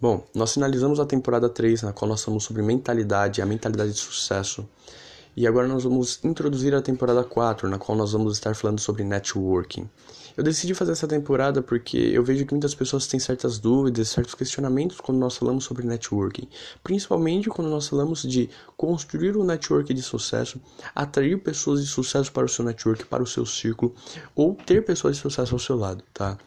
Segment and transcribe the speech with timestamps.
[0.00, 3.98] Bom, nós finalizamos a temporada 3, na qual nós falamos sobre mentalidade, a mentalidade de
[3.98, 4.64] sucesso.
[5.36, 9.02] E agora nós vamos introduzir a temporada 4, na qual nós vamos estar falando sobre
[9.02, 9.90] networking.
[10.36, 14.36] Eu decidi fazer essa temporada porque eu vejo que muitas pessoas têm certas dúvidas, certos
[14.36, 16.48] questionamentos quando nós falamos sobre networking.
[16.80, 20.60] Principalmente quando nós falamos de construir um network de sucesso,
[20.94, 23.92] atrair pessoas de sucesso para o seu network, para o seu círculo,
[24.32, 26.38] ou ter pessoas de sucesso ao seu lado, tá?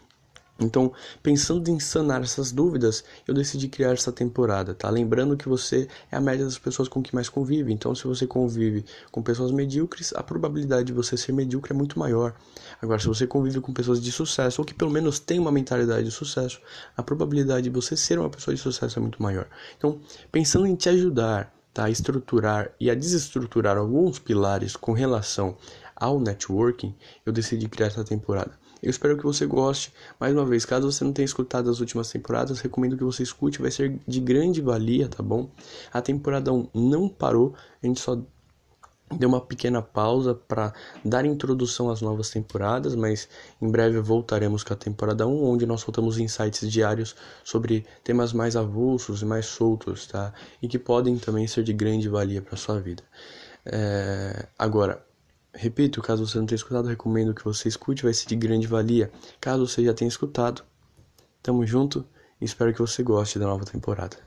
[0.61, 0.93] Então,
[1.23, 4.89] pensando em sanar essas dúvidas, eu decidi criar essa temporada, tá?
[4.89, 7.73] Lembrando que você é a média das pessoas com que mais convive.
[7.73, 11.97] Então, se você convive com pessoas medíocres, a probabilidade de você ser medíocre é muito
[11.97, 12.35] maior.
[12.81, 16.03] Agora, se você convive com pessoas de sucesso, ou que pelo menos tem uma mentalidade
[16.03, 16.61] de sucesso,
[16.95, 19.47] a probabilidade de você ser uma pessoa de sucesso é muito maior.
[19.77, 19.99] Então,
[20.31, 21.85] pensando em te ajudar, tá?
[21.85, 25.57] A estruturar e a desestruturar alguns pilares com relação
[26.01, 28.59] ao networking, eu decidi criar essa temporada.
[28.81, 29.93] Eu espero que você goste.
[30.19, 33.61] Mais uma vez, caso você não tenha escutado as últimas temporadas, recomendo que você escute,
[33.61, 35.51] vai ser de grande valia, tá bom?
[35.93, 38.19] A temporada 1 não parou, a gente só
[39.15, 40.73] deu uma pequena pausa para
[41.05, 43.29] dar introdução às novas temporadas, mas
[43.61, 48.55] em breve voltaremos com a temporada 1, onde nós soltamos insights diários sobre temas mais
[48.55, 50.33] avulsos e mais soltos, tá?
[50.61, 53.03] E que podem também ser de grande valia para sua vida.
[53.63, 54.47] É...
[54.57, 55.05] Agora,
[55.53, 59.11] Repito, caso você não tenha escutado, recomendo que você escute, vai ser de grande valia.
[59.39, 60.63] Caso você já tenha escutado,
[61.43, 62.05] tamo junto
[62.39, 64.17] e espero que você goste da nova temporada.